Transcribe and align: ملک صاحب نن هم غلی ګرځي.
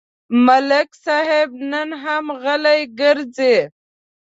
ملک 0.45 0.89
صاحب 1.05 1.49
نن 1.71 1.89
هم 2.03 2.25
غلی 2.43 2.81
ګرځي. 2.99 3.55